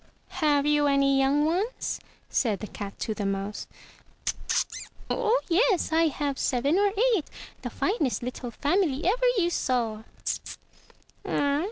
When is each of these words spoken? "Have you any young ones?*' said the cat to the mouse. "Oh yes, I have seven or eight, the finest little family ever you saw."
"Have 0.41 0.65
you 0.65 0.87
any 0.87 1.19
young 1.19 1.45
ones?*' 1.45 1.99
said 2.27 2.59
the 2.59 2.65
cat 2.65 2.97
to 3.01 3.13
the 3.13 3.23
mouse. 3.23 3.67
"Oh 5.11 5.39
yes, 5.47 5.91
I 5.93 6.07
have 6.07 6.39
seven 6.39 6.79
or 6.79 6.91
eight, 7.15 7.25
the 7.61 7.69
finest 7.69 8.23
little 8.23 8.49
family 8.49 9.05
ever 9.05 9.25
you 9.37 9.51
saw." 9.51 10.01